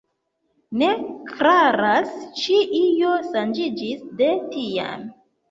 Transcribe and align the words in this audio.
Ne 0.81 0.87
klaras, 1.31 2.15
ĉu 2.41 2.57
io 2.79 3.13
ŝanĝiĝis 3.29 4.03
de 4.25 4.33
tiam. 4.57 5.07